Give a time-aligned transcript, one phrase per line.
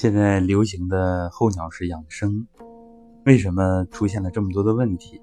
[0.00, 2.46] 现在流行的候鸟式养生，
[3.26, 5.20] 为什么出现了这么多的问题？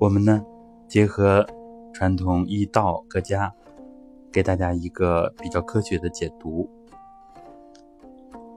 [0.00, 0.44] 我们呢，
[0.88, 1.46] 结合
[1.92, 3.54] 传统医道各家，
[4.32, 6.68] 给大家一个比较科学的解读。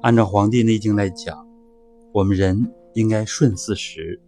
[0.02, 1.48] 按照《黄帝内经》来讲，
[2.12, 4.20] 我们人应该顺四时，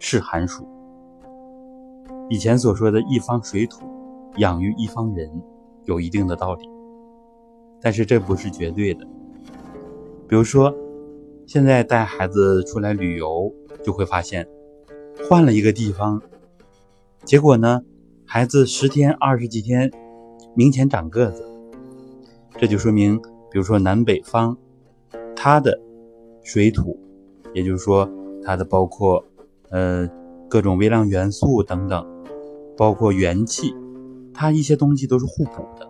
[0.00, 0.66] 适寒暑。
[2.28, 3.86] 以前所说的一方水土
[4.38, 5.30] 养育一方人，
[5.84, 6.68] 有一定的道理。
[7.80, 9.06] 但是这不是绝对的。
[10.28, 10.74] 比如说，
[11.46, 14.46] 现在带孩子出来旅游，就会发现
[15.28, 16.20] 换了一个地方，
[17.24, 17.82] 结果呢，
[18.26, 19.90] 孩子十天、二十几天
[20.54, 21.42] 明显长个子，
[22.58, 23.18] 这就说明，
[23.50, 24.56] 比如说南北方，
[25.34, 25.80] 它的
[26.42, 26.98] 水土，
[27.54, 28.06] 也就是说
[28.42, 29.24] 它的包括
[29.70, 30.06] 呃
[30.48, 32.06] 各种微量元素等等，
[32.76, 33.74] 包括元气，
[34.34, 35.87] 它一些东西都是互补的。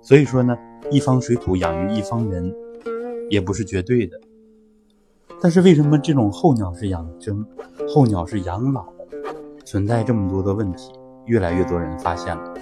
[0.00, 0.56] 所以说呢，
[0.90, 2.54] 一方水土养育一方人，
[3.28, 4.18] 也不是绝对的。
[5.40, 7.46] 但是为什么这种候鸟式养生、
[7.88, 8.86] 候鸟式养老
[9.64, 10.92] 存在这么多的问题？
[11.26, 12.54] 越来越多人发现了，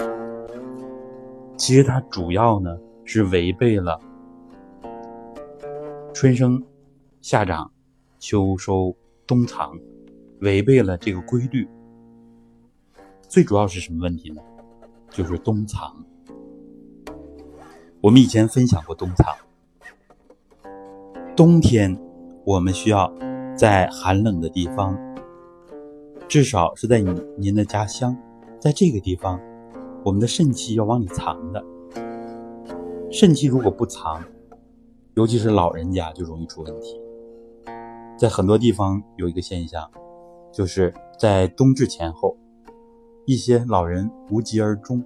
[1.56, 3.96] 其实它主要呢是违背了
[6.12, 6.60] 春生、
[7.22, 7.70] 夏长、
[8.18, 8.92] 秋收、
[9.24, 9.78] 冬藏，
[10.40, 11.68] 违背了这个规律。
[13.28, 14.42] 最主要是什么问题呢？
[15.10, 15.94] 就是冬藏。
[18.06, 19.34] 我们以前分享过冬藏，
[21.36, 21.98] 冬天
[22.44, 23.12] 我们需要
[23.56, 24.96] 在寒冷的地方，
[26.28, 28.16] 至少是在您您的家乡，
[28.60, 29.40] 在这个地方，
[30.04, 31.64] 我们的肾气要往里藏的。
[33.10, 34.22] 肾气如果不藏，
[35.14, 37.00] 尤其是老人家就容易出问题。
[38.16, 39.90] 在很多地方有一个现象，
[40.52, 42.36] 就是在冬至前后，
[43.26, 45.02] 一些老人无疾而终，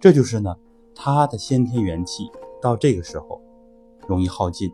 [0.00, 0.56] 这就是呢。
[0.94, 2.30] 他的先天元气
[2.62, 3.42] 到这个时候
[4.06, 4.72] 容易耗尽，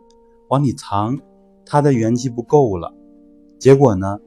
[0.49, 1.17] 往里藏，
[1.65, 2.93] 他的元气不够了，
[3.57, 4.19] 结果呢，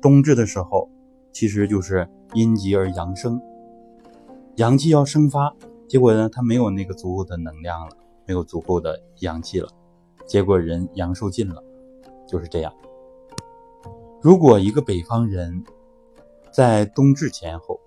[0.00, 0.88] 冬至的时候
[1.32, 3.40] 其实就是阴极而阳生，
[4.56, 5.54] 阳气要生发，
[5.86, 7.96] 结果呢，他没有那个足够的能量了，
[8.26, 9.68] 没有足够的阳气了，
[10.26, 11.62] 结果人阳寿尽了，
[12.26, 12.72] 就是这样。
[14.20, 15.64] 如果一个北方人
[16.52, 17.78] 在冬至前后，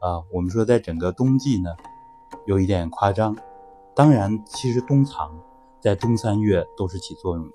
[0.00, 1.70] 啊，我们说在整个冬季呢。
[2.46, 3.36] 有一点夸张，
[3.94, 5.30] 当然，其实冬藏
[5.80, 7.52] 在冬三月都是起作用的。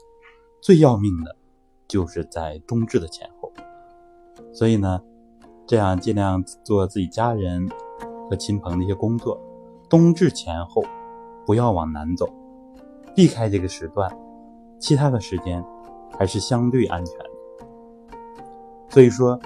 [0.62, 1.36] 最要命的，
[1.88, 3.52] 就是在冬至的前后。
[4.54, 5.02] 所以呢，
[5.66, 7.70] 这样尽量做自己家人
[8.30, 9.40] 和亲朋的一些工作。
[9.90, 10.84] 冬至前后
[11.46, 12.28] 不要往南走，
[13.16, 14.10] 避开这个时段，
[14.80, 15.64] 其他的时间
[16.18, 18.18] 还是相对安全的。
[18.90, 19.40] 所以说，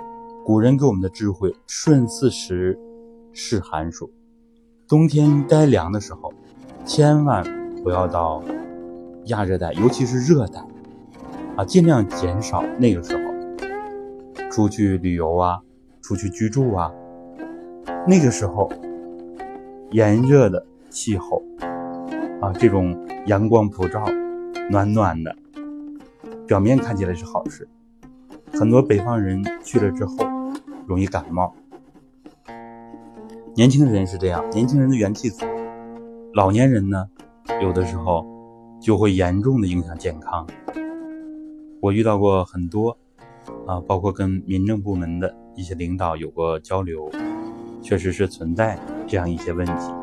[0.46, 2.80] 古人给我们的智慧：顺四时，
[3.34, 4.12] 是寒暑。
[4.91, 6.34] 冬天该凉的时候，
[6.85, 7.41] 千万
[7.81, 8.44] 不要到
[9.28, 10.59] 亚热带，尤其是热带
[11.56, 15.62] 啊，尽量减少那个时候出去旅游啊，
[16.01, 16.91] 出去居住啊。
[18.06, 18.69] 那个时候
[19.91, 21.41] 炎热的气候
[22.41, 22.94] 啊，这种
[23.28, 24.03] 阳光普照，
[24.69, 25.34] 暖暖的，
[26.46, 27.66] 表面看起来是好事，
[28.51, 30.18] 很多北方人去了之后
[30.85, 31.56] 容易感冒。
[33.53, 35.45] 年轻人是这样，年轻人的元气足，
[36.34, 37.06] 老年人呢，
[37.62, 38.25] 有的时候
[38.79, 40.47] 就会严重的影响健康。
[41.81, 42.97] 我遇到过很多
[43.67, 47.12] 啊，包括跟民政部门的一些领导有过交流，
[47.81, 49.94] 确实是存在这样一些问题。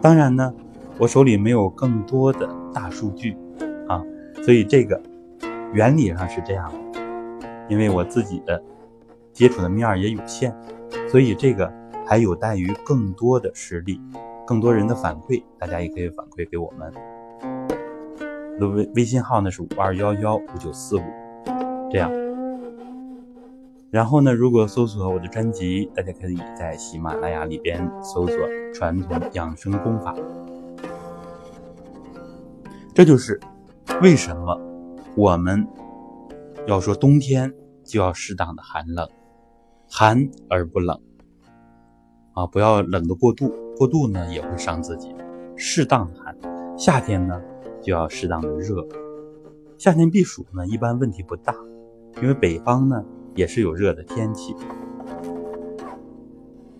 [0.00, 0.54] 当然呢，
[0.96, 3.36] 我手里没有更多的大数据
[3.88, 4.00] 啊，
[4.44, 5.02] 所以这个
[5.72, 7.00] 原理上是这样的，
[7.68, 8.62] 因为我自己的
[9.32, 10.54] 接触的面儿也有限，
[11.10, 11.68] 所以这个。
[12.08, 14.00] 还有待于更多的实力，
[14.46, 16.90] 更多人的反馈，大家也可以反馈给我们。
[18.60, 21.02] 微微信号呢是五二幺幺五九四五，
[21.92, 22.10] 这样。
[23.90, 28.36] 然后呢，如果搜索我的专辑，大家可以在喜马拉雅里边搜索
[28.72, 30.14] “传统养生功法”。
[32.94, 33.38] 这就是
[34.00, 34.58] 为什么
[35.14, 35.68] 我们
[36.66, 37.52] 要说冬天
[37.84, 39.06] 就要适当的寒冷，
[39.90, 40.98] 寒而不冷。
[42.38, 45.12] 啊，不要冷的过度，过度呢也会伤自己。
[45.56, 46.36] 适当的寒，
[46.78, 47.42] 夏天呢
[47.82, 48.86] 就要适当的热。
[49.76, 51.52] 夏天避暑呢一般问题不大，
[52.22, 53.04] 因为北方呢
[53.34, 54.54] 也是有热的天气。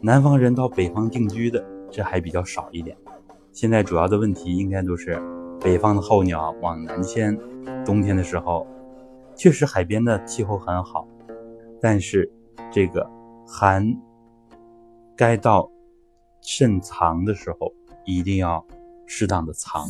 [0.01, 2.97] 南方人到北方定居的这还比较少一点。
[3.51, 5.21] 现在主要的问题应该都是
[5.61, 7.37] 北方的候鸟往南迁，
[7.85, 8.65] 冬天的时候
[9.35, 11.09] 确实海边的气候很好，
[11.81, 12.31] 但是
[12.71, 13.05] 这个
[13.45, 13.93] 寒。
[15.19, 15.69] 该到
[16.41, 17.73] 肾藏的时候，
[18.07, 18.65] 一定要
[19.05, 19.85] 适当的藏，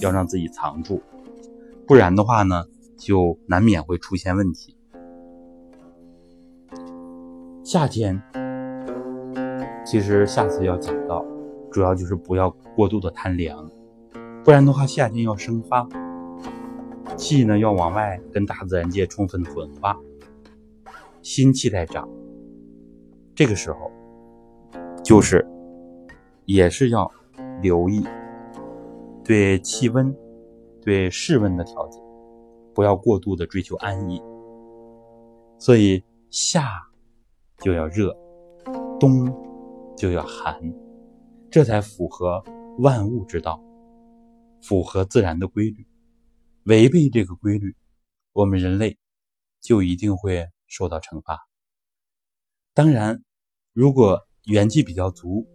[0.00, 1.00] 要让自己藏住，
[1.86, 2.64] 不然的话呢，
[2.98, 4.76] 就难免会出现问题。
[7.62, 8.20] 夏天，
[9.86, 11.24] 其实下次要讲到，
[11.70, 13.70] 主要就是不要过度的贪凉，
[14.42, 15.88] 不然的话，夏天要生发，
[17.16, 19.96] 气呢要往外跟大自然界充分的混化，
[21.22, 22.08] 新气在长，
[23.32, 23.92] 这个时候，
[25.12, 25.46] 就是
[26.46, 27.12] 也是要
[27.60, 28.02] 留意
[29.22, 30.10] 对气温、
[30.80, 32.00] 对室温的调节，
[32.74, 34.22] 不要过度的追求安逸，
[35.58, 36.64] 所以夏。
[37.58, 38.16] 就要热，
[38.98, 39.30] 冬
[39.98, 40.58] 就要寒，
[41.50, 42.42] 这才符合
[42.78, 43.62] 万物之道，
[44.62, 45.86] 符合自然的规律。
[46.64, 47.76] 违背这个规律，
[48.32, 48.96] 我们人类
[49.60, 51.38] 就一定会受到惩罚。
[52.72, 53.22] 当然，
[53.74, 55.46] 如果元气比较足，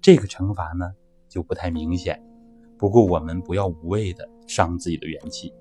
[0.00, 0.92] 这个惩罚呢
[1.28, 2.22] 就不太明显。
[2.78, 5.52] 不过我们不要无谓的伤自己的元气。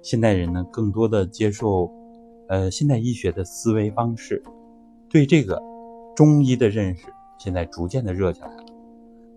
[0.00, 1.92] 现代人呢，更多的接受
[2.48, 4.42] 呃现代医学的思维方式。
[5.10, 5.62] 对这个
[6.16, 7.06] 中医的认识
[7.38, 8.64] 现在逐渐的热起来了，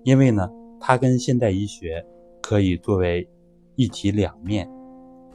[0.04, 0.50] 因为呢，
[0.80, 2.06] 它跟现代医学
[2.42, 3.30] 可以作为
[3.76, 4.70] 一体两面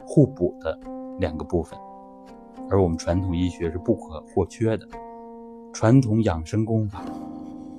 [0.05, 0.79] 互补的
[1.19, 1.77] 两个部分，
[2.69, 4.87] 而我们传统医学是不可或缺的，
[5.77, 7.05] 传统养生功法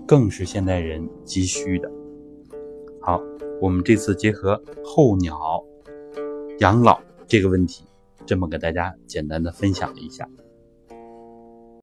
[0.07, 1.91] 更是现代人急需的。
[3.01, 3.21] 好，
[3.61, 5.37] 我们这次结合候鸟
[6.61, 7.83] 养老这个问题，
[8.25, 10.31] 这么给大家简单的分享一下。